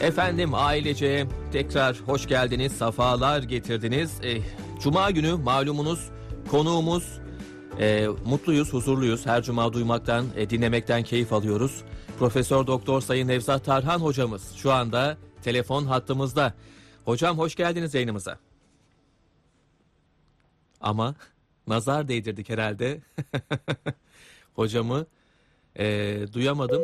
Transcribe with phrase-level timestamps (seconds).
[0.00, 4.18] Efendim ailece tekrar hoş geldiniz, safalar getirdiniz.
[4.22, 4.42] Eh,
[4.80, 6.10] Cuma günü malumunuz
[6.50, 7.18] konuğumuz
[7.78, 9.26] eh, mutluyuz, huzurluyuz.
[9.26, 11.82] Her cuma duymaktan, eh, dinlemekten keyif alıyoruz.
[12.18, 16.54] Profesör Doktor Sayın Nevzat Tarhan hocamız şu anda telefon hattımızda.
[17.04, 18.38] Hocam hoş geldiniz yayınımıza.
[20.80, 21.14] Ama
[21.66, 23.00] nazar değdirdik herhalde.
[24.54, 25.06] Hocamı
[25.76, 26.82] eh, duyamadım.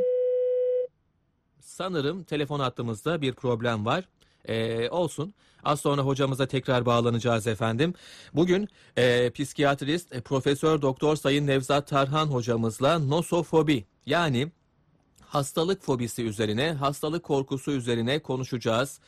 [1.77, 4.05] Sanırım telefon hattımızda bir problem var.
[4.45, 5.35] Ee, olsun.
[5.65, 7.95] Az sonra hocamıza tekrar bağlanacağız efendim.
[8.35, 14.53] Bugün e, psikiyatrist e, Profesör Doktor Sayın Nevzat Tarhan hocamızla nosofobi yani
[15.27, 19.01] hastalık fobisi üzerine, hastalık korkusu üzerine konuşacağız.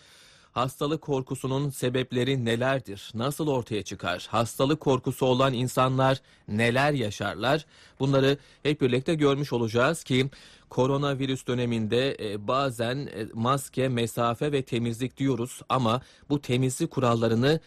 [0.52, 3.10] Hastalık korkusunun sebepleri nelerdir?
[3.14, 4.26] Nasıl ortaya çıkar?
[4.30, 7.66] Hastalık korkusu olan insanlar neler yaşarlar?
[8.00, 10.30] Bunları hep birlikte görmüş olacağız ki
[10.70, 17.60] koronavirüs döneminde e, bazen e, maske, mesafe ve temizlik diyoruz ama bu temizlik kurallarını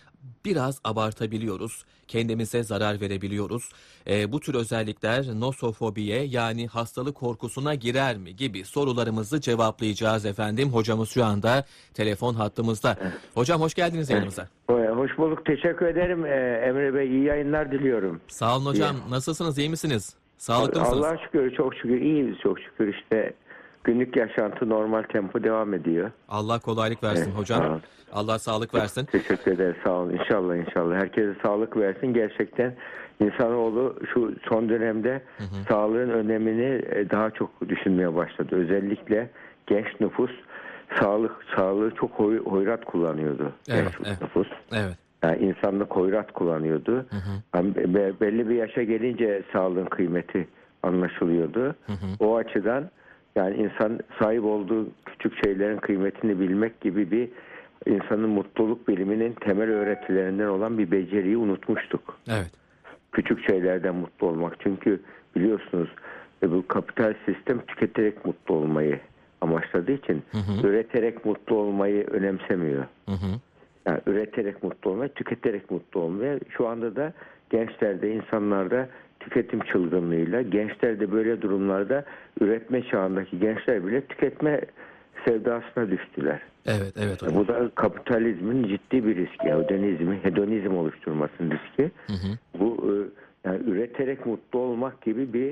[0.45, 1.85] biraz abartabiliyoruz.
[2.07, 3.69] Kendimize zarar verebiliyoruz.
[4.09, 10.69] E, bu tür özellikler nosofobiye yani hastalık korkusuna girer mi gibi sorularımızı cevaplayacağız efendim.
[10.69, 12.97] Hocamız şu anda telefon hattımızda.
[13.33, 14.47] Hocam hoş geldiniz yayınımıza.
[14.95, 15.45] Hoş bulduk.
[15.45, 17.07] Teşekkür ederim Ee, Emre Bey.
[17.09, 18.21] iyi yayınlar diliyorum.
[18.27, 18.95] Sağ olun hocam.
[19.09, 19.57] Nasılsınız?
[19.57, 20.15] iyi misiniz?
[20.37, 21.05] Sağlıklı mısınız?
[21.05, 23.33] Allah'a şükür çok şükür iyiyiz çok şükür işte
[23.83, 26.11] günlük yaşantı normal tempo devam ediyor.
[26.29, 27.69] Allah kolaylık versin Evet, sağ hocam.
[27.71, 27.81] olun.
[28.13, 29.05] Allah sağlık versin.
[29.05, 30.95] Teşekkür ederim sağ olun inşallah inşallah.
[30.95, 32.13] Herkese sağlık versin.
[32.13, 32.75] Gerçekten
[33.19, 35.21] insanoğlu şu son dönemde
[35.69, 38.55] sağlığın önemini e, daha çok düşünmeye başladı.
[38.55, 39.29] Özellikle
[39.67, 40.31] genç nüfus
[40.99, 43.51] sağlık sağlığı çok hoy, hoyrat kullanıyordu.
[43.69, 44.21] Evet, genç evet.
[44.21, 44.47] nüfus.
[44.71, 44.97] Evet.
[45.23, 47.05] Yani insanlık hoyrat kullanıyordu.
[47.55, 50.47] Yani be- belli bir yaşa gelince sağlığın kıymeti
[50.83, 51.75] anlaşılıyordu.
[52.19, 52.89] O açıdan
[53.35, 57.29] yani insan sahip olduğu küçük şeylerin kıymetini bilmek gibi bir
[57.85, 62.17] insanın mutluluk biliminin temel öğretilerinden olan bir beceriyi unutmuştuk.
[62.27, 62.51] Evet.
[63.11, 64.55] Küçük şeylerden mutlu olmak.
[64.59, 64.99] Çünkü
[65.35, 65.89] biliyorsunuz
[66.43, 68.99] e, bu kapital sistem tüketerek mutlu olmayı
[69.41, 70.23] amaçladığı için
[70.63, 72.83] üreterek mutlu olmayı önemsemiyor.
[73.05, 73.39] Hı hı.
[73.85, 76.39] Yani üreterek mutlu olmayı, tüketerek mutlu olmayı.
[76.49, 77.13] Şu anda da
[77.49, 78.89] gençlerde, insanlarda
[79.23, 82.05] tüketim çılgınlığıyla, gençlerde böyle durumlarda
[82.41, 84.61] üretme çağındaki gençler bile tüketme
[85.25, 86.41] sevdasına düştüler.
[86.65, 87.35] Evet, evet hocam.
[87.35, 91.91] Bu da kapitalizmin ciddi bir riski, hedonizmi, hedonizm oluşturmasının riski.
[92.07, 92.37] Hı hı.
[92.59, 92.93] Bu e,
[93.49, 95.49] yani üreterek mutlu olmak gibi bir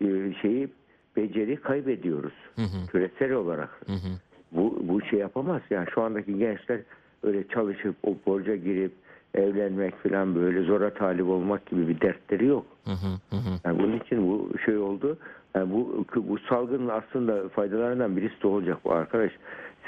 [0.00, 0.68] e, şeyi
[1.16, 2.86] beceri kaybediyoruz Hı hı.
[2.90, 4.10] küresel olarak Hı hı.
[4.52, 5.62] bu bu şey yapamaz.
[5.70, 6.80] Yani şu andaki gençler
[7.22, 8.92] öyle çalışıp o borca girip
[9.34, 12.66] evlenmek falan böyle zora talip olmak gibi bir dertleri yok.
[12.84, 13.36] Hı hı.
[13.36, 13.60] Hı.
[13.64, 15.18] Yani bunun için bu şey oldu.
[15.54, 19.32] Yani bu bu salgının aslında faydalarından birisi de olacak bu arkadaş.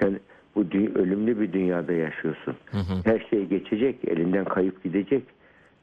[0.01, 0.21] Sen
[0.57, 0.61] bu
[0.95, 2.57] ölümlü bir dünyada yaşıyorsun.
[2.67, 3.01] Hı hı.
[3.05, 5.23] Her şey geçecek, elinden kayıp gidecek.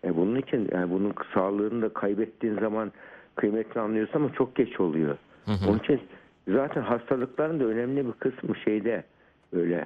[0.03, 2.91] E bunun için yani bunun sağlığını da kaybettiğin zaman
[3.35, 5.17] kıymetini anlıyorsun ama çok geç oluyor.
[5.45, 5.69] Hı hı.
[5.69, 6.01] Onun için
[6.47, 9.03] zaten hastalıkların da önemli bir kısmı şeyde
[9.53, 9.85] böyle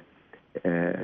[0.64, 0.94] e, e,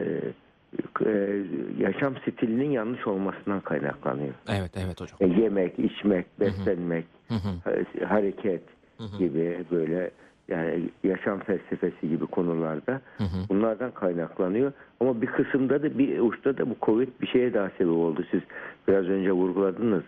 [1.78, 4.34] yaşam stilinin yanlış olmasından kaynaklanıyor.
[4.48, 5.16] Evet, evet hocam.
[5.20, 7.48] E, yemek, içmek, beslenmek, Hı hı.
[7.64, 8.62] ha- hareket
[9.18, 10.10] gibi böyle
[10.48, 13.48] yani yaşam felsefesi gibi konularda Hı hı.
[13.48, 14.72] bunlardan kaynaklanıyor.
[15.00, 18.24] Ama bir kısımda da bir uçta da bu Covid bir şeye daha sebep oldu.
[18.30, 18.40] Siz
[18.88, 20.02] biraz önce vurguladınız.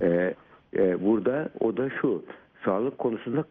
[0.00, 0.34] E,
[0.76, 2.24] e, burada o da şu
[2.64, 3.44] sağlık konusunda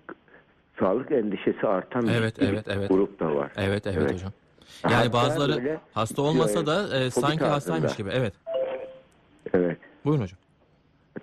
[0.80, 2.90] sağlık endişesi artan bir Evet, ciddi evet, evet.
[2.90, 3.52] grup da var.
[3.58, 4.14] Evet, evet, Evet.
[4.14, 4.32] hocam.
[4.84, 7.52] Yani Hatta bazıları böyle hasta olmasa da e, fobi sanki tarzında.
[7.56, 8.10] hastaymış gibi.
[8.14, 8.34] Evet.
[9.54, 9.78] Evet.
[10.06, 10.38] Buyurun hocam.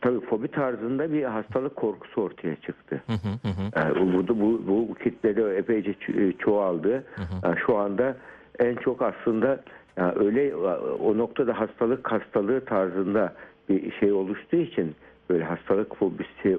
[0.00, 3.02] Tabii fobi tarzında bir hastalık korkusu ortaya çıktı.
[3.06, 3.70] Hı hı hı hı.
[3.76, 7.04] Yani burada bu, bu, bu kitlede epeyce ço- çoğaldı.
[7.44, 8.16] Yani şu anda
[8.58, 9.60] en çok aslında
[9.96, 10.56] yani öyle
[11.00, 13.34] o noktada hastalık hastalığı tarzında
[13.68, 14.94] bir şey oluştuğu için
[15.30, 16.58] böyle hastalık fobisi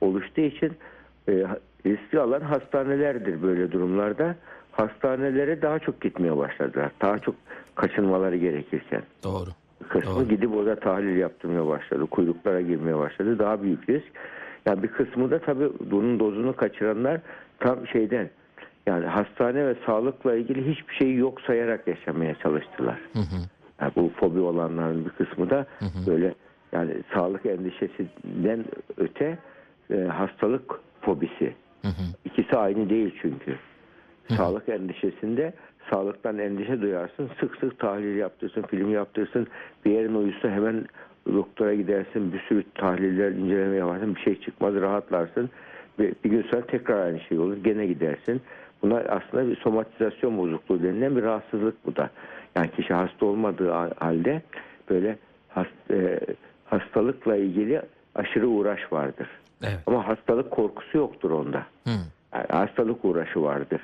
[0.00, 0.72] oluştuğu için
[1.28, 1.32] e,
[1.86, 4.36] riski alan hastanelerdir böyle durumlarda.
[4.72, 6.90] Hastanelere daha çok gitmeye başladılar.
[7.02, 7.34] Daha çok
[7.74, 9.50] kaçınmaları gerekirken Doğru.
[9.88, 10.28] kısmı Doğru.
[10.28, 12.06] gidip orada tahlil yaptırmaya başladı.
[12.06, 13.38] Kuyruklara girmeye başladı.
[13.38, 14.06] Daha büyük risk.
[14.66, 17.20] Yani bir kısmı da tabii bunun dozunu kaçıranlar
[17.58, 18.30] tam şeyden
[18.86, 22.98] yani hastane ve sağlıkla ilgili hiçbir şeyi yok sayarak yaşamaya çalıştılar.
[23.12, 23.36] Hı hı.
[23.80, 25.66] Yani bu fobi olanların bir kısmı da
[26.06, 26.34] böyle
[26.72, 28.64] yani sağlık endişesinden
[28.96, 29.38] öte
[29.90, 31.54] e, hastalık fobisi.
[31.82, 32.02] Hı hı.
[32.24, 33.56] İkisi aynı değil çünkü.
[34.36, 35.52] Sağlık endişesinde
[35.90, 37.30] sağlıktan endişe duyarsın.
[37.40, 39.46] Sık sık tahlil yaptırsın, film yaptırsın.
[39.84, 40.84] Bir yerin uyusa hemen
[41.32, 42.32] doktora gidersin.
[42.32, 44.14] Bir sürü tahliller, inceleme yaparsın.
[44.14, 45.50] Bir şey çıkmaz, rahatlarsın.
[45.98, 47.56] Bir, bir gün sonra tekrar aynı şey olur.
[47.56, 48.40] Gene gidersin.
[48.82, 52.10] Bunlar aslında bir somatizasyon bozukluğu denilen bir rahatsızlık bu da.
[52.56, 54.42] Yani kişi hasta olmadığı ha- halde
[54.90, 55.16] böyle
[55.54, 56.20] hast- e,
[56.64, 57.82] hastalıkla ilgili
[58.14, 59.28] aşırı uğraş vardır.
[59.62, 59.78] Evet.
[59.86, 61.58] Ama hastalık korkusu yoktur onda.
[61.86, 61.90] Hı.
[62.34, 63.80] Yani hastalık uğraşı vardır.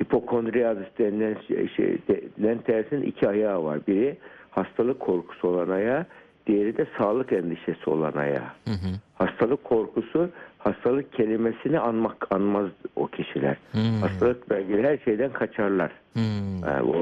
[0.00, 3.78] Hipokondriyazis denilen şey, şey denilen tersin iki ayağı var.
[3.88, 4.16] Biri
[4.50, 6.06] hastalık korkusu olan ayağı,
[6.46, 8.48] diğeri de sağlık endişesi olan ayağı.
[8.64, 8.88] Hı hı.
[9.14, 12.66] Hastalık korkusu, hastalık kelimesini anmak anmaz
[12.96, 13.56] o kişiler.
[13.72, 14.00] Hmm.
[14.00, 15.90] Hastalıkla ilgili her şeyden kaçarlar.
[16.14, 16.20] Hı.
[16.66, 16.96] Yani o,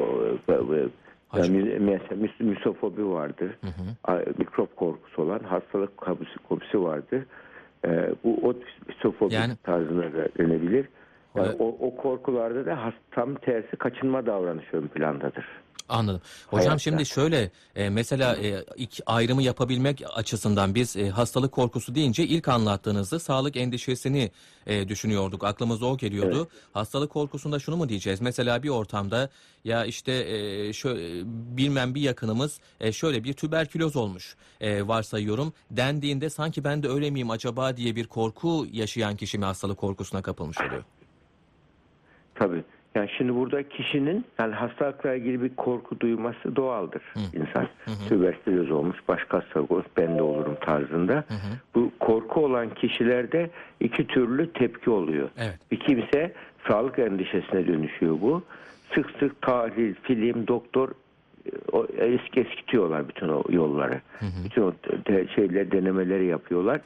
[0.49, 0.89] o- o-
[1.29, 1.99] Hacı- yani
[2.41, 3.51] misofobi vardır.
[4.05, 5.97] A- Mikrop korkusu olan hastalık
[6.49, 7.23] kopisi vardır.
[7.87, 8.55] Ee, bu o
[8.89, 10.87] misofobi Yani- tarzına da denebilir.
[11.37, 11.61] Yani Evet.
[11.61, 15.45] o, o korkularda da tam tersi kaçınma davranışı ön plandadır.
[15.89, 16.21] Anladım.
[16.47, 16.79] Hocam Hayatta.
[16.79, 22.49] şimdi şöyle e, mesela e, iki ayrımı yapabilmek açısından biz e, hastalık korkusu deyince ilk
[22.49, 24.31] anlattığınızda sağlık endişesini
[24.67, 25.45] e, düşünüyorduk.
[25.45, 26.49] Aklımıza o geliyordu.
[26.73, 28.21] Hastalık korkusunda şunu mu diyeceğiz?
[28.21, 29.31] Mesela bir ortamda
[29.65, 31.23] ya işte e, şöyle,
[31.57, 35.53] bilmem bir yakınımız e, şöyle bir tüberküloz olmuş e, varsayıyorum.
[35.71, 40.23] Dendiğinde sanki ben de öyle miyim acaba diye bir korku yaşayan kişi mi hastalık korkusuna
[40.23, 40.85] kapılmış oluyor?
[42.39, 42.63] Tabii.
[42.95, 47.03] Yani şimdi burada kişinin yani hastalıkla ilgili bir korku duyması doğaldır
[47.33, 47.69] insan.
[48.09, 51.25] Tüberküloz olmuş, başka hastalık olmuş, ben de olurum tarzında.
[51.75, 53.51] Bu korku olan kişilerde
[53.81, 55.29] iki türlü tepki oluyor.
[55.37, 55.59] Evet.
[55.71, 56.33] Bir kimse
[56.69, 58.43] sağlık endişesine dönüşüyor bu.
[58.95, 60.89] Sık sık tahlil, film, doktor
[61.47, 64.01] e, o eski eskitiyorlar bütün o yolları.
[64.45, 64.73] Bütün o
[65.09, 66.81] de, şeyler denemeleri yapıyorlar.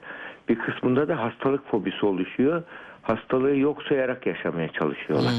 [0.48, 2.62] Bir kısmında da hastalık fobisi oluşuyor.
[3.02, 5.34] Hastalığı yok sayarak yaşamaya çalışıyorlar.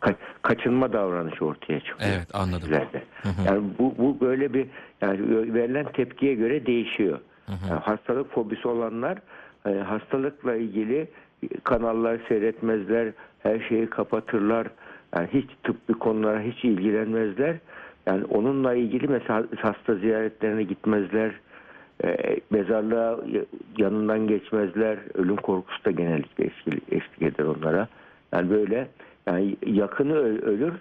[0.00, 2.10] Ka- kaçınma davranışı ortaya çıkıyor.
[2.16, 2.70] Evet anladım.
[3.46, 4.66] Yani bu, bu böyle bir
[5.00, 7.18] yani verilen tepkiye göre değişiyor.
[7.48, 9.18] Yani hastalık fobisi olanlar
[9.66, 11.08] e, hastalıkla ilgili
[11.64, 13.12] kanallar seyretmezler,
[13.42, 14.66] her şeyi kapatırlar.
[15.16, 17.56] Yani hiç tıbbi konulara hiç ilgilenmezler.
[18.06, 21.32] Yani onunla ilgili mesela hasta ziyaretlerine gitmezler.
[22.04, 23.18] E, mezarlığa
[23.78, 24.98] yanından geçmezler.
[25.14, 26.44] Ölüm korkusu da genellikle
[26.90, 27.88] eşlik, eder onlara.
[28.32, 28.88] Yani böyle
[29.26, 30.74] yani yakını ölür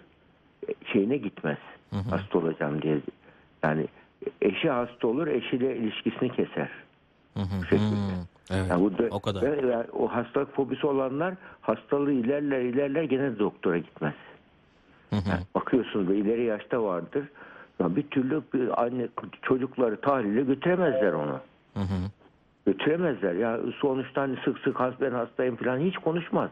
[0.85, 1.57] şeyine gitmez.
[2.09, 2.97] Hasta olacağım diye.
[3.63, 3.87] Yani
[4.41, 6.69] eşi hasta olur, eşiyle ilişkisini keser.
[7.33, 7.85] Hı hı, Bu şekilde.
[7.95, 8.25] hı.
[8.51, 8.65] Evet.
[8.69, 9.41] Yani bu da- o kadar.
[9.41, 14.13] ve yani o hastalık fobisi olanlar hastalığı ilerler ilerler gene doktora gitmez.
[15.09, 15.29] Hı hı.
[15.29, 17.23] Yani bakıyorsunuz ileri yaşta vardır.
[17.79, 19.07] Ya bir türlü bir anne
[19.41, 21.39] çocukları tahlile götüremezler onu.
[21.73, 22.09] Hı hı.
[22.65, 23.33] Götüremezler.
[23.33, 26.49] Ya sonuçta hani sık sık has ben hastayım falan hiç konuşmaz.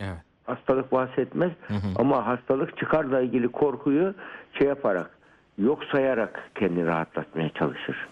[0.00, 0.18] Evet.
[0.46, 1.52] Hastalık bahsetmez
[1.96, 4.14] ama hastalık çıkarla ilgili korkuyu
[4.58, 5.10] şey yaparak
[5.58, 8.08] yok sayarak kendini rahatlatmaya çalışır.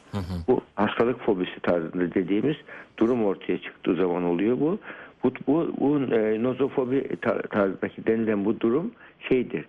[0.49, 2.57] Bu hastalık fobisi tarzında dediğimiz
[2.99, 4.79] durum ortaya çıktığı zaman oluyor bu.
[5.25, 8.93] Bu, bu, bu e, nozofobi tar- tarzındaki denilen bu durum
[9.29, 9.65] şeydir.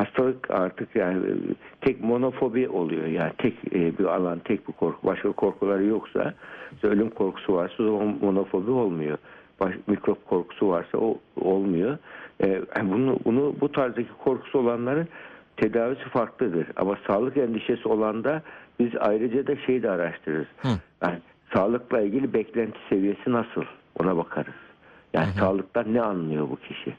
[0.00, 1.34] Hastalık artık yani e,
[1.80, 3.06] tek monofobi oluyor.
[3.06, 5.06] Yani tek e, bir alan, tek bir korku.
[5.06, 6.34] Başka korkuları yoksa,
[6.82, 9.18] ölüm korkusu varsa o monofobi olmuyor.
[9.60, 11.98] Baş, mikrop korkusu varsa o olmuyor.
[12.44, 15.08] E, bunu, bunu bu tarzdaki korkusu olanların
[15.56, 16.66] tedavisi farklıdır.
[16.76, 18.42] Ama sağlık endişesi olanda
[18.78, 20.48] biz ayrıca da şeyi de araştırırız.
[21.02, 21.18] Yani
[21.54, 23.64] sağlıkla ilgili beklenti seviyesi nasıl?
[23.98, 24.54] Ona bakarız.
[25.14, 26.94] Yani sağlıktan ne anlıyor bu kişi?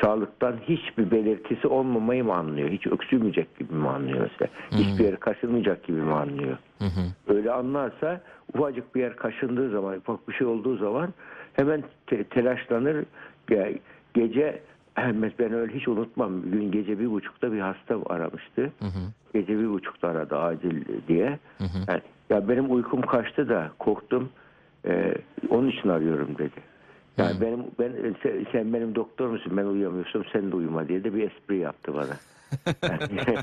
[0.00, 2.68] Sağlıktan hiçbir belirtisi olmamayı mı anlıyor?
[2.70, 4.50] Hiç öksürmeyecek gibi mi anlıyor mesela?
[4.78, 6.58] Hiçbir yere kaşınmayacak gibi mi anlıyor?
[6.78, 7.34] Hı hı.
[7.34, 8.20] Öyle anlarsa
[8.54, 11.08] ufacık bir yer kaşındığı zaman, ufak bir şey olduğu zaman
[11.52, 13.04] hemen te- telaşlanır.
[13.48, 13.78] Ge-
[14.14, 14.62] Gece
[15.38, 16.42] ben öyle hiç unutmam.
[16.42, 18.72] Bir gün gece bir buçukta bir hasta aramıştı.
[19.34, 21.38] Gece bir buçukta aradı acil diye.
[21.88, 24.28] Yani, ya benim uykum kaçtı da korktum.
[24.86, 25.14] Ee,
[25.50, 26.71] onun için arıyorum dedi.
[27.18, 29.56] Yani benim ben sen, sen benim doktor musun?
[29.56, 32.16] Ben uyuyamıyorsam sen de uyuma diye de bir espri yaptı bana.
[32.82, 33.36] Yani-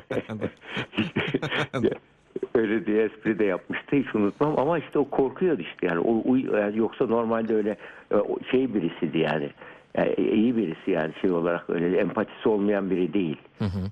[2.55, 6.57] öyle diye espri de yapmıştı hiç unutmam ama işte o korkuyordu işte yani o uy-
[6.59, 7.77] yani yoksa normalde öyle
[8.11, 8.15] e,
[8.51, 9.49] şey birisiydi yani.
[9.97, 13.37] yani iyi birisi yani şey olarak öyle empatisi olmayan biri değil.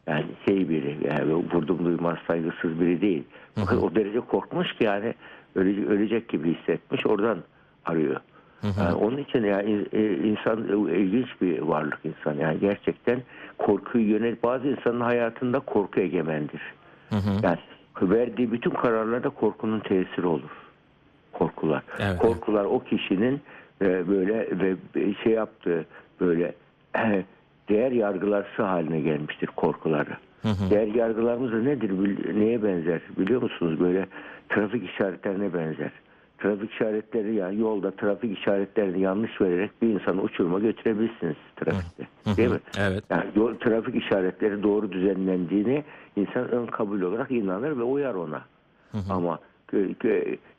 [0.08, 3.24] Yani şey biri yani vurdum duymaz saygısız biri değil.
[3.56, 5.14] Fakat o derece korkmuş ki yani
[5.56, 7.38] öle, ölecek gibi hissetmiş oradan
[7.86, 8.16] arıyor.
[8.64, 13.22] Yani onun için yani e, insan e, ilginç bir varlık insan yani gerçekten
[13.58, 16.62] korkuyu yönel bazı insanın hayatında korku egemendir.
[17.44, 17.58] Yani
[18.02, 20.52] verdiği bütün kararlarda korkunun tesiri olur.
[21.34, 21.84] Korkular.
[22.00, 23.42] Evet, Korkular o kişinin
[23.82, 24.76] e, böyle ve
[25.24, 25.86] şey yaptığı
[26.22, 26.54] böyle
[27.70, 30.18] değer yargılarsı haline gelmiştir korkuları.
[30.70, 31.92] Değer yargılarımız da nedir?
[32.40, 33.02] Neye benzer?
[33.18, 33.80] Biliyor musunuz?
[33.80, 34.06] Böyle
[34.50, 35.92] trafik işaretlerine benzer.
[36.48, 42.08] Trafik işaretleri yani yolda trafik işaretlerini yanlış vererek bir insanı uçuruma götürebilirsiniz trafikte.
[42.38, 42.60] Değil mi?
[42.80, 43.04] Evet.
[43.10, 45.84] Yani yol, trafik işaretleri doğru düzenlendiğini
[46.16, 48.42] insan ön kabul olarak inanır ve uyar ona.
[49.10, 49.39] Ama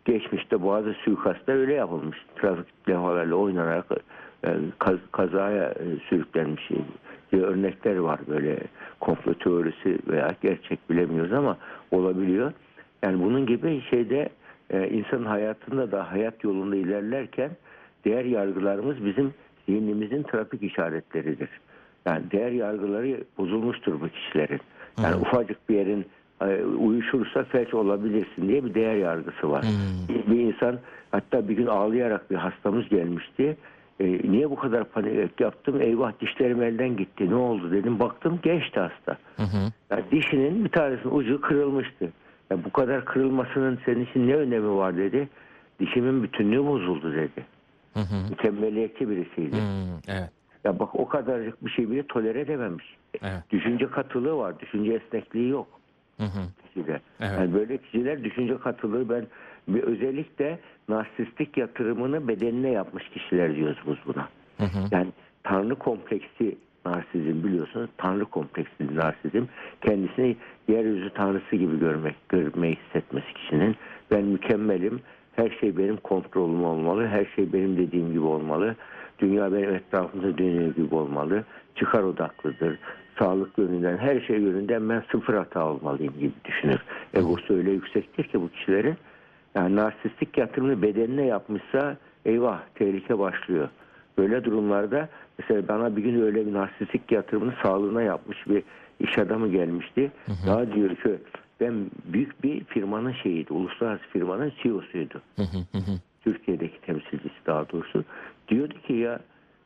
[0.04, 2.18] geçmişte bazı suikastlar öyle yapılmış.
[2.36, 3.86] Trafik levhalarla oynanarak
[4.46, 6.70] e, kaz- kazaya e, sürüklenmiş
[7.32, 8.58] e, örnekler var böyle
[9.00, 11.56] komplo teorisi veya gerçek bilemiyoruz ama
[11.90, 12.52] olabiliyor.
[13.02, 14.28] Yani bunun gibi şeyde
[14.72, 17.50] e, hayatında da hayat yolunda ilerlerken
[18.04, 19.34] değer yargılarımız bizim
[19.68, 21.48] zihnimizin trafik işaretleridir.
[22.06, 24.60] Yani değer yargıları bozulmuştur bu kişilerin.
[25.02, 26.06] Yani ufacık bir yerin
[26.42, 29.64] e, uyuşursa felç olabilirsin diye bir değer yargısı var.
[30.08, 30.78] Bir, bir insan
[31.10, 33.56] hatta bir gün ağlayarak bir hastamız gelmişti.
[34.00, 35.80] E, niye bu kadar panik yaptım?
[35.80, 37.30] Eyvah dişlerim elden gitti.
[37.30, 37.98] Ne oldu dedim.
[37.98, 39.18] Baktım geçti hasta.
[39.90, 42.12] Yani dişinin bir tanesinin ucu kırılmıştı.
[42.50, 45.28] Ya bu kadar kırılmasının senin için ne önemi var dedi.
[45.80, 47.46] Dişimin bütünlüğü bozuldu dedi.
[48.30, 49.56] Mükemmeliyetçi birisiydi.
[49.56, 50.30] Hmm, evet.
[50.64, 52.96] Ya bak o kadarcık bir şey bile tolere edememiş.
[53.22, 53.42] Evet.
[53.50, 54.60] Düşünce katılığı var.
[54.60, 55.66] Düşünce esnekliği yok
[56.16, 56.40] Hı hı.
[56.66, 57.00] kişide.
[57.20, 57.38] Evet.
[57.38, 59.26] Yani böyle kişiler düşünce katılığı ben
[59.68, 64.28] bir özellikle narsistik yatırımını bedenine yapmış kişiler diyoruz biz buna.
[64.58, 64.88] Hı hı.
[64.90, 65.08] Yani
[65.42, 67.90] tanrı kompleksi narsizm biliyorsunuz.
[67.98, 69.44] Tanrı kompleksi narsizm
[69.80, 70.36] kendisini
[70.68, 73.76] yeryüzü tanrısı gibi görmek, görmeyi hissetmesi kişinin.
[74.10, 75.00] Ben mükemmelim.
[75.36, 77.06] Her şey benim kontrolüm olmalı.
[77.06, 78.76] Her şey benim dediğim gibi olmalı.
[79.18, 81.44] Dünya benim etrafımda dönüyor gibi olmalı.
[81.74, 82.78] Çıkar odaklıdır.
[83.18, 86.80] Sağlık yönünden, her şey yönünden ben sıfır hata olmalıyım gibi düşünür.
[87.14, 88.96] Egosu öyle yüksektir ki bu kişilerin.
[89.54, 93.68] Yani narsistik yatırımını bedenine yapmışsa eyvah tehlike başlıyor.
[94.18, 95.08] Böyle durumlarda
[95.38, 98.62] mesela bana bir gün öyle bir narsistik yatırımını sağlığına yapmış bir
[99.00, 100.12] iş adamı gelmişti.
[100.46, 101.18] Daha diyor ki
[101.60, 105.22] ben büyük bir firmanın şeyiydi, uluslararası firmanın CEO'suydu.
[105.36, 106.00] Hı hı hı hı.
[106.24, 108.04] Türkiye'deki temsilcisi daha doğrusu.
[108.48, 109.20] Diyordu ki ya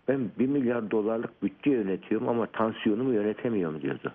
[0.09, 4.13] ben bir milyar dolarlık bütçe yönetiyorum ama tansiyonumu yönetemiyorum diyordu.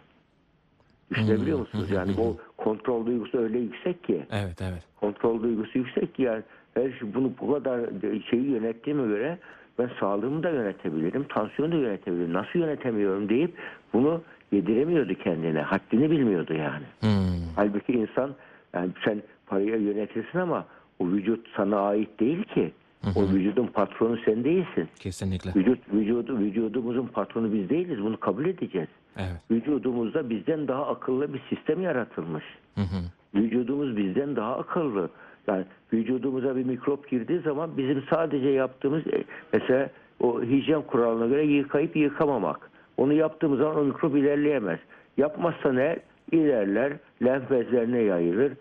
[1.12, 1.92] Düşünebiliyor musunuz?
[1.92, 4.84] Yani o kontrol duygusu öyle yüksek ki Evet evet.
[5.00, 7.90] kontrol duygusu yüksek ki yani her şey, bunu bu kadar
[8.30, 9.38] şeyi yönettiğime göre
[9.80, 12.34] ben sağlığımı da yönetebilirim, tansiyonu da yönetebilirim.
[12.34, 13.58] Nasıl yönetemiyorum deyip
[13.94, 15.62] bunu yediremiyordu kendine.
[15.62, 16.86] Haddini bilmiyordu yani.
[17.00, 17.48] Hmm.
[17.56, 18.36] Halbuki insan
[18.74, 20.66] yani sen parayı yönetirsin ama
[21.00, 22.72] o vücut sana ait değil ki.
[23.16, 24.90] O vücudun patronu sen değilsin.
[25.00, 25.52] Kesinlikle.
[25.56, 28.02] Vücut vücudu vücudumuzun patronu biz değiliz.
[28.02, 28.88] Bunu kabul edeceğiz.
[29.18, 29.38] Evet.
[29.52, 32.44] Vücudumuzda bizden daha akıllı bir sistem yaratılmış.
[32.76, 32.98] Hı hı.
[33.36, 35.10] Vücudumuz bizden daha akıllı.
[35.48, 39.24] Yani vücudumuza bir mikrop girdiği zaman bizim sadece yaptığımız e,
[39.54, 39.90] mesela
[40.20, 42.70] o hijyen kuralına göre yıkayıp yıkamamak.
[42.98, 44.80] Onu yaptığımız zaman o mikrop ilerleyemez.
[45.18, 46.00] Yapmazsa ne?
[46.32, 48.54] İlerler, lenf bezlerine yayılır.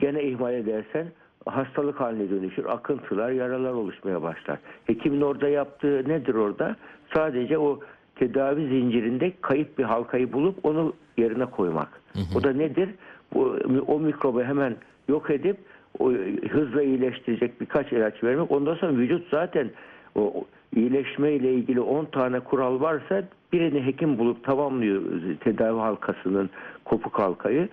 [0.00, 1.06] Gene ihmal edersen
[1.46, 2.64] hastalık haline dönüşür.
[2.64, 4.58] Akıntılar, yaralar oluşmaya başlar.
[4.84, 6.76] Hekimin orada yaptığı nedir orada?
[7.14, 7.80] Sadece o
[8.16, 11.88] tedavi zincirinde kayıp bir halkayı bulup onu yerine koymak.
[12.36, 12.88] O da nedir?
[13.34, 14.76] Bu, o mikrobu hemen
[15.08, 15.56] yok edip
[15.98, 16.12] o
[16.50, 18.50] hızla iyileştirecek birkaç ilaç vermek.
[18.50, 19.70] Ondan sonra vücut zaten
[20.14, 20.44] o
[20.76, 25.02] iyileşme ile ilgili 10 tane kural varsa birini hekim bulup tamamlıyor
[25.40, 26.50] tedavi halkasının
[26.84, 27.68] kopuk halkayı.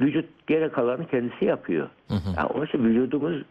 [0.00, 1.88] Vücut geri kalanı kendisi yapıyor.
[2.36, 3.42] Yani onun için vücudumuz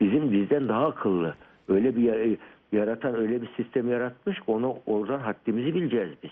[0.00, 1.34] bizim bizden daha akıllı.
[1.68, 2.36] Öyle bir yar-
[2.72, 6.30] yaratan öyle bir sistem yaratmış ki onu oradan haddimizi bileceğiz biz.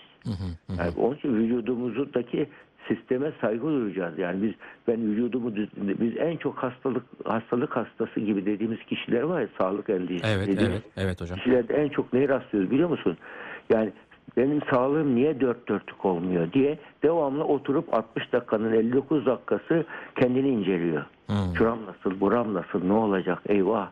[0.79, 2.49] Yani onun için vücudumuzdaki
[2.87, 4.19] sisteme saygı duyacağız.
[4.19, 4.53] Yani biz
[4.87, 10.33] ben vücudumu biz en çok hastalık hastalık hastası gibi dediğimiz kişiler var ya sağlık endişesi
[10.35, 10.91] Evet dediğimiz evet.
[10.97, 11.37] Evet hocam.
[11.37, 13.17] kişilerde en çok neyi rastlıyoruz biliyor musun?
[13.69, 13.91] Yani
[14.37, 19.85] benim sağlığım niye dört dörtlük olmuyor diye devamlı oturup 60 dakikanın 59 dakikası
[20.15, 21.05] kendini inceliyor.
[21.27, 21.55] Hmm.
[21.57, 23.89] Şuram nasıl, buram nasıl, ne olacak, eyvah.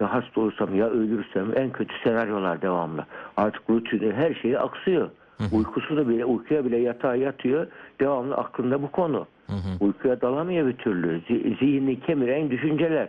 [0.00, 3.06] Ya hasta olursam ya ölürsem en kötü senaryolar devamlı.
[3.36, 5.10] Artık rutini her şeyi aksıyor.
[5.52, 7.66] Uykusu da bile uykuya bile yatağa yatıyor.
[8.00, 9.26] Devamlı aklında bu konu.
[9.80, 11.20] Uykuya dalamıyor bir türlü.
[11.20, 13.08] Zi- Zihni kemiren düşünceler.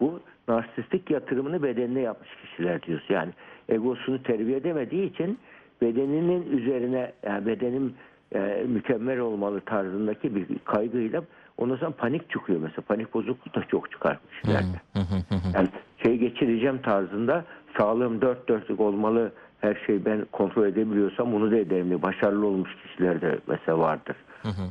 [0.00, 3.04] Bu narsistik yatırımını bedenine yapmış kişiler diyoruz.
[3.08, 3.30] Yani
[3.68, 5.38] egosunu terbiye edemediği için
[5.82, 7.94] bedeninin üzerine yani bedenim
[8.34, 11.22] e, mükemmel olmalı tarzındaki bir kaygıyla
[11.58, 12.82] ondan sonra panik çıkıyor mesela.
[12.88, 14.80] Panik bozukluğu da çok çıkar kişilerde.
[14.92, 15.48] Hı hı hı hı.
[15.54, 15.68] Yani
[16.06, 17.44] şey geçireceğim tarzında
[17.78, 19.32] sağlığım dört dörtlük olmalı.
[19.64, 24.16] Her şeyi ben kontrol edebiliyorsam bunu da ederim diye başarılı olmuş kişiler de mesela vardır.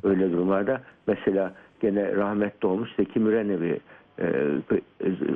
[0.04, 3.78] Öyle durumlarda mesela gene rahmetli olmuş Zeki Müren'e bir
[4.20, 4.62] e,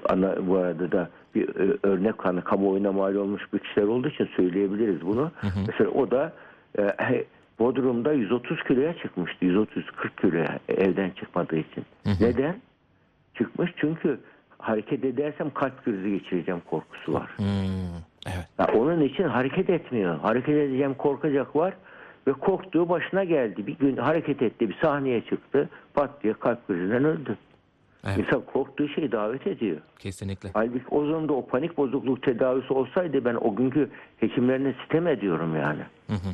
[0.10, 4.30] ana, bu arada da bir e, örnek hani kamuoyuna mal olmuş bir kişiler olduğu için
[4.36, 5.32] söyleyebiliriz bunu.
[5.68, 6.34] Mesela o da
[6.80, 7.26] e,
[7.60, 9.46] Bodrum'da 130 kiloya çıkmıştı.
[9.46, 9.68] 130-40
[10.22, 11.86] kiloya evden çıkmadığı için.
[12.06, 12.56] Neden?
[13.38, 14.20] çıkmış çünkü
[14.58, 17.30] hareket edersem kalp krizi geçireceğim korkusu var.
[17.38, 17.87] Hmm.
[18.60, 20.20] Ya onun için hareket etmiyor.
[20.20, 21.74] Hareket edeceğim korkacak var
[22.28, 23.68] ve korktuğu başına geldi.
[23.68, 27.38] Bir gün hareket etti, bir sahneye çıktı, pat diye kalp krizinden öldü.
[28.06, 28.18] Evet.
[28.18, 29.78] İnsan korktuğu şeyi davet ediyor.
[30.00, 30.50] Kesinlikle.
[30.54, 35.56] Halbuki o zaman da o panik bozukluk tedavisi olsaydı ben o günkü hekimlerine sitem ediyorum
[35.56, 35.82] yani.
[36.08, 36.30] Hı hı.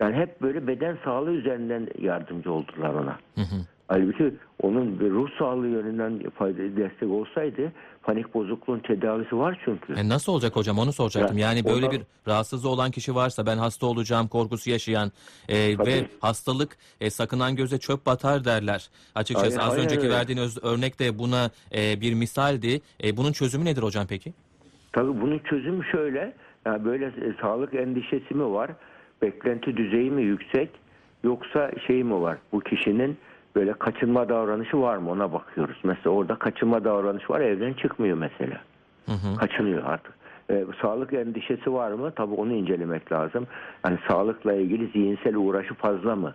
[0.00, 3.18] Yani hep böyle beden sağlığı üzerinden yardımcı oldular ona.
[3.34, 3.56] Hı hı.
[3.88, 9.92] Halbuki onun bir ruh sağlığı yönünden fayda destek olsaydı panik bozukluğun tedavisi var çünkü.
[9.92, 11.38] E nasıl olacak hocam onu soracaktım.
[11.38, 15.12] Ya, yani böyle ondan- bir rahatsızlığı olan kişi varsa ben hasta olacağım korkusu yaşayan
[15.48, 15.86] e, Tabii.
[15.90, 18.88] ve hastalık e, sakınan göze çöp batar derler.
[19.14, 20.14] Açıkçası Aynen, az aynen önceki öyle.
[20.14, 22.80] verdiğin öz- örnek de buna e, bir misaldi.
[23.04, 24.32] E, bunun çözümü nedir hocam peki?
[24.92, 26.34] Tabii bunun çözümü şöyle.
[26.66, 28.70] Yani böyle e, sağlık endişesi mi var?
[29.22, 30.70] Beklenti düzeyi mi yüksek?
[31.24, 32.38] Yoksa şey mi var?
[32.52, 33.16] Bu kişinin
[33.56, 35.10] böyle kaçınma davranışı var mı?
[35.10, 35.76] Ona bakıyoruz.
[35.84, 37.40] Mesela orada kaçınma davranışı var.
[37.40, 38.60] Evden çıkmıyor mesela.
[39.06, 39.36] Hı hı.
[39.36, 40.14] Kaçınıyor artık.
[40.50, 42.12] E, sağlık endişesi var mı?
[42.16, 43.46] Tabii onu incelemek lazım.
[43.84, 46.34] Yani sağlıkla ilgili zihinsel uğraşı fazla mı?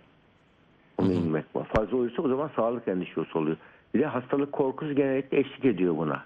[0.97, 1.67] Onu inmek var.
[1.75, 3.57] Fazla olursa o zaman sağlık endişesi oluyor.
[3.93, 6.23] Bir de hastalık korkusu genellikle eşlik ediyor buna.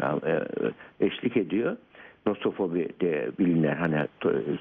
[0.00, 0.42] Yani, e,
[1.06, 1.76] eşlik ediyor.
[2.26, 4.06] Nosofobi de bilinen hani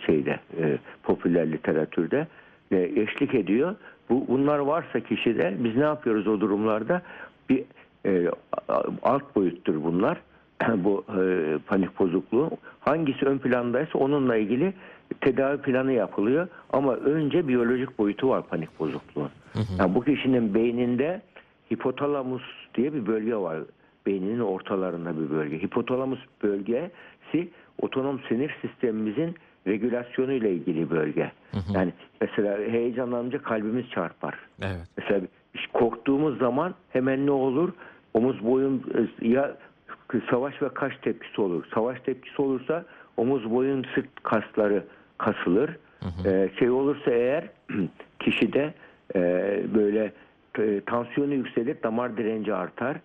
[0.05, 2.27] şeyde e, popüler literatürde
[2.71, 3.75] e, eşlik ediyor.
[4.09, 7.01] Bu bunlar varsa kişide biz ne yapıyoruz o durumlarda?
[7.49, 7.63] Bir
[8.05, 8.31] e,
[9.03, 10.21] alt boyuttur bunlar.
[10.77, 12.49] bu e, panik bozukluğu.
[12.79, 14.73] Hangisi ön plandaysa onunla ilgili
[15.21, 16.47] tedavi planı yapılıyor.
[16.73, 19.29] Ama önce biyolojik boyutu var panik bozukluğun.
[19.79, 21.21] Yani bu kişinin beyninde
[21.71, 22.43] hipotalamus
[22.75, 23.59] diye bir bölge var.
[24.05, 25.61] Beyninin ortalarında bir bölge.
[25.61, 27.49] Hipotalamus bölgesi
[27.81, 29.35] otonom sinir sistemimizin
[29.67, 31.31] regülasyonu ile ilgili bölge.
[31.73, 34.35] Yani mesela heyecanlanınca kalbimiz çarpar.
[34.61, 34.87] Evet.
[34.97, 35.21] Mesela
[35.73, 37.69] korktuğumuz zaman hemen ne olur?
[38.13, 38.83] Omuz boyun
[39.21, 39.57] e, ya
[40.29, 41.63] savaş ve kaç tepkisi olur.
[41.73, 42.85] Savaş tepkisi olursa
[43.17, 44.83] omuz boyun sırt kasları
[45.17, 45.77] kasılır.
[46.25, 47.49] Ee, şey olursa eğer
[48.19, 48.73] kişide
[49.15, 49.19] e,
[49.75, 50.13] böyle
[50.59, 52.97] e, tansiyonu yükselir, damar direnci artar,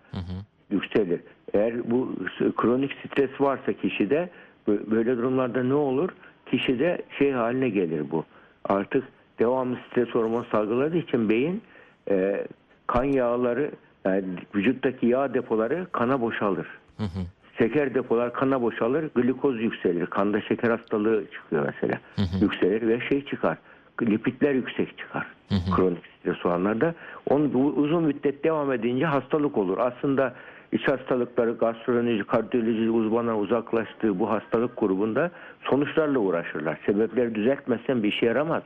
[0.69, 1.21] yükselir.
[1.53, 2.15] Eğer bu
[2.57, 4.29] kronik stres varsa kişide
[4.67, 6.09] bö- böyle durumlarda ne olur?
[6.51, 8.25] Kişide şey haline gelir bu.
[8.65, 9.03] Artık
[9.39, 11.61] devamlı stres hormonu salgıladığı için beyin
[12.09, 12.47] e,
[12.87, 13.71] kan yağları
[14.05, 16.67] yani vücuttaki yağ depoları kana boşalır.
[16.97, 17.19] Hı hı.
[17.57, 20.05] Şeker depolar kana boşalır, glikoz yükselir.
[20.05, 21.99] Kanda şeker hastalığı çıkıyor mesela.
[22.41, 23.57] Yükselir ve şey çıkar.
[24.01, 25.27] Lipidler yüksek çıkar.
[25.75, 26.95] Kronik stres olanlarda.
[27.29, 29.77] Onun bu uzun müddet devam edince hastalık olur.
[29.77, 30.33] Aslında
[30.71, 36.79] iç hastalıkları, gastroenteroloji, kardiyoloji uzmanlar uzaklaştığı bu hastalık grubunda sonuçlarla uğraşırlar.
[36.85, 38.63] Sebepleri düzeltmezsen bir işe yaramaz.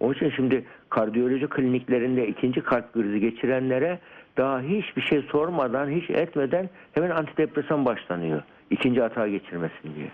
[0.00, 3.98] Onun için şimdi kardiyoloji kliniklerinde ikinci kalp krizi geçirenlere
[4.36, 8.42] daha hiçbir şey sormadan, hiç etmeden hemen antidepresan başlanıyor.
[8.70, 10.10] İkinci hata geçirmesin diye.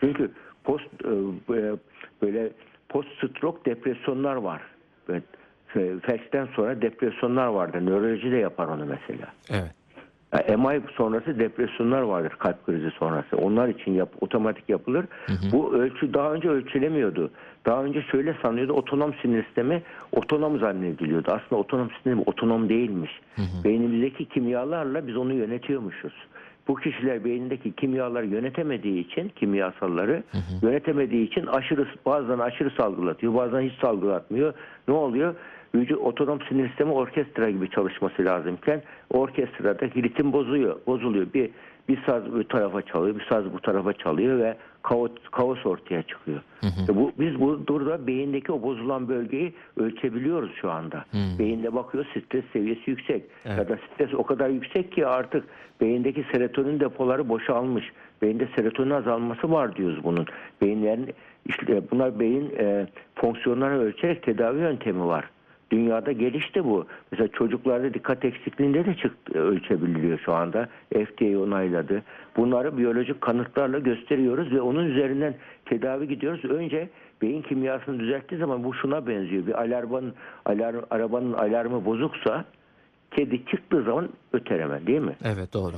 [0.00, 0.30] Çünkü
[0.64, 1.08] post e,
[1.54, 1.76] e,
[2.22, 2.48] böyle
[2.88, 4.62] post stroke depresyonlar var.
[5.08, 5.22] Böyle,
[5.76, 7.86] e, felçten sonra depresyonlar vardır.
[7.86, 9.32] Nöroloji de yapar onu mesela.
[9.50, 9.77] Evet.
[10.32, 13.36] Yani MI sonrası depresyonlar vardır kalp krizi sonrası.
[13.36, 15.04] Onlar için yap, otomatik yapılır.
[15.52, 17.30] Bu ölçü daha önce ölçülemiyordu.
[17.66, 21.28] Daha önce şöyle sanıyordu otonom sinir sistemi otonom zannediliyordu.
[21.30, 23.20] Aslında otonom sinir sistemi otonom değilmiş.
[23.64, 26.12] Beynimizdeki kimyalarla biz onu yönetiyormuşuz.
[26.68, 30.22] Bu kişiler beynindeki kimyaları yönetemediği için kimyasalları
[30.62, 34.54] yönetemediği için aşırı bazen aşırı salgılatıyor bazen hiç salgılatmıyor.
[34.88, 35.34] Ne oluyor?
[35.74, 41.26] Vücut otonom sinir sistemi orkestra gibi çalışması lazımken orkestradaki ritim bozuyor, bozuluyor.
[41.34, 41.50] Bir
[41.88, 46.40] bir saz bu tarafa çalıyor, bir saz bu tarafa çalıyor ve kaos, kaos ortaya çıkıyor.
[46.88, 51.04] E Bu biz bu burada beyindeki o bozulan bölgeyi ölçebiliyoruz şu anda.
[51.38, 53.58] Beyinde bakıyor stres seviyesi yüksek Evet.
[53.58, 55.44] ya da stres o kadar yüksek ki artık
[55.80, 57.92] beyindeki serotonin depoları boşalmış.
[58.22, 60.26] Beyinde serotonin azalması var diyoruz bunun.
[60.62, 61.14] Beyinlerin
[61.46, 65.30] işte bunlar beyin e, fonksiyonlarını ölçerek tedavi yöntemi var.
[65.70, 66.86] Dünyada gelişti bu.
[67.10, 70.68] Mesela çocuklarda dikkat eksikliğinde de çıktı, ölçebililiyor şu anda.
[70.92, 72.02] FDA onayladı.
[72.36, 76.44] Bunları biyolojik kanıtlarla gösteriyoruz ve onun üzerinden tedavi gidiyoruz.
[76.44, 76.88] Önce
[77.22, 79.46] beyin kimyasını düzelttiği zaman bu şuna benziyor.
[79.46, 82.44] Bir alarmın, alarm, arabanın alarmı bozuksa
[83.10, 85.16] kedi çıktığı zaman öter hemen değil mi?
[85.24, 85.76] Evet doğru.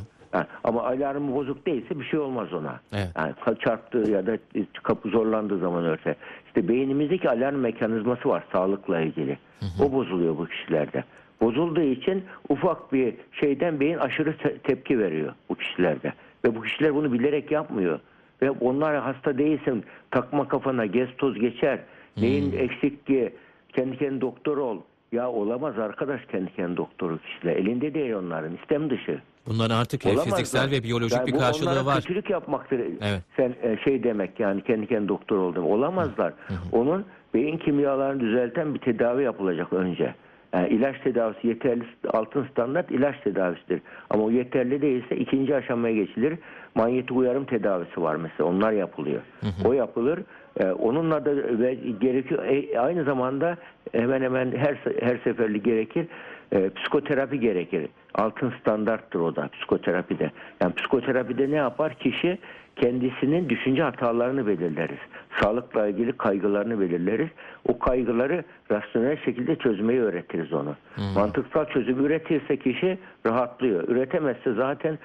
[0.65, 2.81] Ama alarmı bozuk değilse bir şey olmaz ona.
[2.93, 3.09] Evet.
[3.17, 4.39] Yani çarptığı ya da
[4.83, 6.15] kapı zorlandığı zaman örse.
[6.47, 9.39] İşte beynimizdeki alarm mekanizması var sağlıkla ilgili.
[9.83, 11.05] O bozuluyor bu kişilerde.
[11.41, 16.13] Bozulduğu için ufak bir şeyden beyin aşırı te- tepki veriyor bu kişilerde.
[16.45, 18.01] Ve bu kişiler bunu bilerek yapmıyor.
[18.43, 21.79] Ve onlar hasta değilsin takma kafana gez toz geçer.
[22.17, 23.33] Neyin eksik diye
[23.73, 24.79] kendi kendine doktor ol.
[25.13, 27.57] Ya olamaz arkadaş kendi kendine doktoru kişiler.
[27.57, 29.21] Elinde değil onların istem dışı.
[29.51, 30.31] Bunların artık e, Olamazlar.
[30.31, 31.97] fiziksel ve biyolojik Yani bir karşılığı var.
[31.97, 32.81] kötülük yapmaktır.
[32.81, 33.23] Evet.
[33.37, 35.67] Sen e, şey demek yani kendi kendine doktor oldum.
[35.67, 36.33] Olamazlar.
[36.73, 40.15] Onun beyin kimyalarını düzelten bir tedavi yapılacak önce.
[40.55, 43.81] Yani ilaç tedavisi yeterli altın standart ilaç tedavisidir.
[44.11, 46.39] Ama o yeterli değilse ikinci aşamaya geçilir.
[46.75, 48.45] Manyetik uyarım tedavisi var mesela.
[48.45, 49.21] Onlar yapılıyor.
[49.65, 50.21] O yapılır.
[50.61, 52.45] E, onunla da ve gerekiyor.
[52.45, 53.57] E, aynı zamanda
[53.93, 56.07] hemen hemen her her seferli gerekir.
[56.53, 57.89] E, psikoterapi gerekir.
[58.15, 60.31] Altın standarttır o da psikoterapide.
[60.63, 61.95] Yani psikoterapide ne yapar?
[61.95, 62.39] Kişi
[62.77, 64.99] kendisinin düşünce hatalarını belirleriz.
[65.41, 67.29] Sağlıkla ilgili kaygılarını belirleriz.
[67.69, 70.77] O kaygıları rasyonel şekilde çözmeyi öğretiriz onu.
[71.15, 73.89] Mantıksal çözüm üretirse kişi rahatlıyor.
[73.89, 74.99] Üretemezse zaten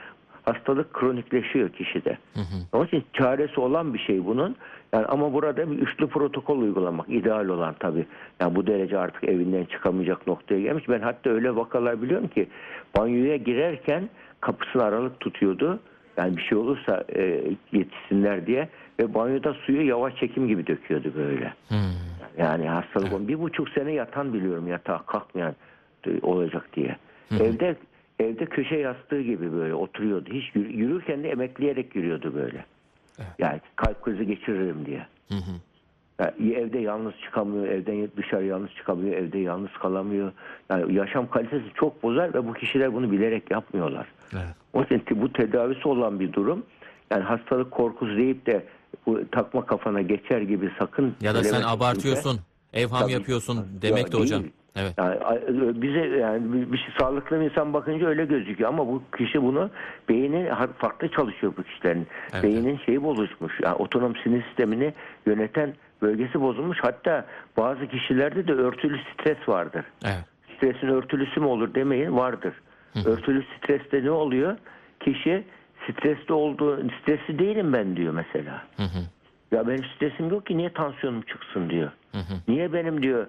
[0.45, 2.17] hastalık kronikleşiyor kişide.
[2.73, 4.55] Onun için çaresi olan bir şey bunun.
[4.93, 8.05] Yani ama burada bir üçlü protokol uygulamak ideal olan tabii.
[8.39, 10.89] Yani bu derece artık evinden çıkamayacak noktaya gelmiş.
[10.89, 12.47] Ben hatta öyle vakalar biliyorum ki
[12.97, 14.09] banyoya girerken
[14.41, 15.79] kapısını aralık tutuyordu.
[16.17, 21.53] Yani bir şey olursa e, yetişsinler diye ve banyoda suyu yavaş çekim gibi döküyordu böyle.
[21.67, 21.77] Hmm.
[22.37, 25.55] Yani hastalık bir buçuk sene yatan biliyorum yatağa kalkmayan
[26.07, 26.97] e, olacak diye.
[27.31, 27.75] Evde
[28.19, 30.29] evde köşe yastığı gibi böyle oturuyordu.
[30.33, 32.65] Hiç yürü- yürürken de emekleyerek yürüyordu böyle.
[33.39, 35.07] Yani kalp krizi geçiririm diye.
[35.29, 35.51] Hı hı.
[36.19, 40.31] Yani evde yalnız çıkamıyor, evden dışarı yalnız çıkamıyor, evde yalnız kalamıyor.
[40.69, 44.07] Yani yaşam kalitesi çok bozar ve bu kişiler bunu bilerek yapmıyorlar.
[44.33, 44.43] Evet.
[44.73, 46.63] O yüzden bu tedavisi olan bir durum.
[47.11, 48.65] Yani hastalık korkusu deyip de
[49.05, 52.39] bu takma kafana geçer gibi sakın Ya da sen abartıyorsun,
[52.73, 53.11] evham Tabii.
[53.11, 54.41] yapıyorsun demek de hocam.
[54.43, 54.53] değil.
[54.75, 54.93] Evet.
[54.97, 59.43] Yani a- bize yani bir- şey, sağlıklı bir insan bakınca öyle gözüküyor ama bu kişi
[59.43, 59.69] bunu
[60.09, 62.07] beyni farklı çalışıyor bu kişilerin.
[62.33, 63.59] Evet, Beynin şeyi bozulmuş.
[63.63, 64.93] Yani otonom sinir sistemini
[65.25, 66.77] yöneten bölgesi bozulmuş.
[66.81, 67.25] Hatta
[67.57, 69.85] bazı kişilerde de örtülü stres vardır.
[70.05, 70.23] Evet.
[70.57, 72.53] Stresin örtülüsü mü olur demeyin vardır.
[73.05, 74.57] Örtülü streste ne oluyor?
[74.99, 75.43] Kişi
[75.91, 78.63] stresli olduğu, stresli değilim ben diyor mesela.
[78.77, 78.99] Hı hı.
[79.51, 81.91] Ya benim stresim yok ki niye tansiyonum çıksın diyor.
[82.11, 82.33] Hı hı.
[82.47, 83.27] Niye benim diyor e,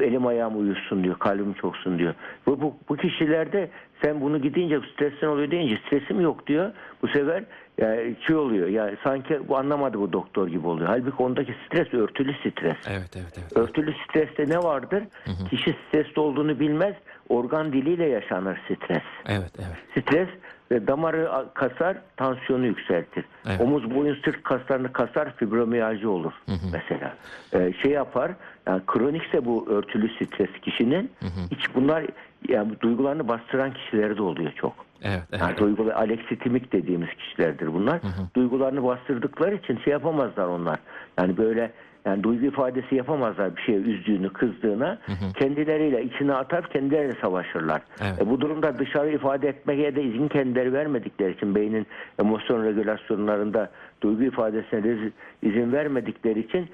[0.00, 2.14] elim ayağım uyusun diyor, kalbim çoksun diyor.
[2.46, 3.70] Bu, bu, bu kişilerde
[4.02, 6.72] sen bunu gidince stresten oluyor deyince stresim yok diyor.
[7.02, 7.44] Bu sefer
[7.78, 10.88] yani şey oluyor yani sanki bu anlamadı bu doktor gibi oluyor.
[10.88, 12.76] Halbuki ondaki stres örtülü stres.
[12.88, 13.56] Evet, evet, evet.
[13.56, 15.04] Örtülü streste ne vardır?
[15.50, 16.94] Kişi stresli olduğunu bilmez.
[17.28, 19.02] Organ diliyle yaşanır stres.
[19.26, 20.04] Evet, evet.
[20.04, 20.28] Stres
[20.72, 23.24] ve damarı kasar, tansiyonu yükseltir.
[23.46, 23.60] Evet.
[23.60, 26.32] Omuz, boyun, sırt kaslarını kasar, fibromiyalji olur
[26.72, 27.14] mesela.
[27.54, 28.32] Ee, şey yapar,
[28.66, 31.10] yani kronikse bu örtülü stres kişinin,
[31.50, 32.04] hiç bunlar
[32.48, 34.74] yani duygularını bastıran kişilerde oluyor çok.
[35.02, 35.40] Evet, evet.
[35.40, 38.00] Yani duygular aleksitimik dediğimiz kişilerdir bunlar.
[38.36, 40.78] Duygularını bastırdıkları için şey yapamazlar onlar.
[41.18, 41.72] Yani böyle
[42.04, 44.98] yani duygu ifadesi yapamazlar bir şeye üzdüğünü, kızdığına.
[45.38, 47.82] Kendileriyle içine atar, kendileriyle savaşırlar.
[48.00, 48.22] Evet.
[48.22, 51.86] E, bu durumda dışarı ifade etmeye de izin kendileri vermedikleri için beynin
[52.18, 53.70] emosyon regülasyonlarında
[54.02, 55.12] duygu ifadesine de iz-
[55.50, 56.68] izin vermedikleri için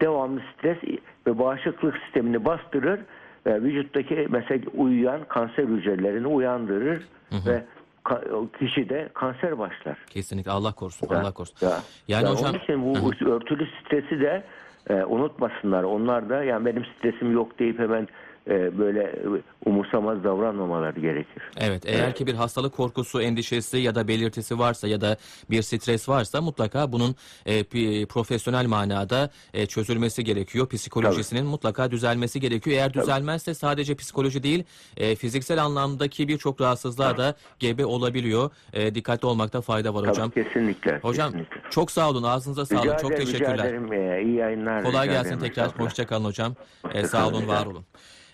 [0.00, 0.78] devamlı stres
[1.26, 3.00] ve bağışıklık sistemini bastırır
[3.46, 7.02] ve vücuttaki mesela uyuyan kanser hücrelerini uyandırır
[7.46, 7.62] ve
[8.04, 9.96] ka- o kişide kanser başlar.
[10.10, 11.66] Kesinlikle Allah korusun, Ya, Allah korusun.
[11.66, 11.82] ya.
[12.08, 14.42] Yani Ya hocam onun için bu örtülü stresi de
[14.90, 15.82] e, unutmasınlar.
[15.82, 18.08] Onlar da yani benim stresim yok deyip hemen
[18.48, 21.42] böyle e, umursamaz davranmamaları gerekir.
[21.60, 25.16] Evet, eğer ki bir hastalık korkusu, endişesi ya da belirtisi varsa ya da
[25.50, 27.14] bir stres varsa mutlaka bunun
[27.46, 27.64] e,
[28.06, 30.68] profesyonel manada e, çözülmesi gerekiyor.
[30.68, 32.76] Psikolojisinin mutlaka düzelmesi gerekiyor.
[32.76, 34.64] Eğer düzelmezse sadece psikoloji değil,
[34.96, 38.50] e, fiziksel anlamdaki birçok rahatsızlığa da gebe olabiliyor.
[38.72, 40.30] E, dikkatli olmakta fayda var hocam.
[40.30, 40.98] Tabii, kesinlikle.
[40.98, 41.70] Hocam kesinlikle.
[41.70, 42.84] çok sağ olun, ağzınıza sağlık.
[42.84, 43.64] Rica çok ederim, rica teşekkürler.
[43.64, 43.92] ederim.
[43.92, 44.82] E, iyi yayınlar.
[44.82, 45.68] Kolay gelsin tekrar.
[45.78, 46.54] Hoşçakalın hocam.
[46.82, 47.84] Hoşça sağ kalın, olun, var olun.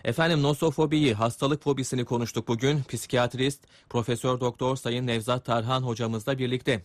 [0.04, 2.82] Efendim nosofobiyi, hastalık fobisini konuştuk bugün.
[2.82, 6.82] Psikiyatrist Profesör Doktor Sayın Nevzat Tarhan hocamızla birlikte.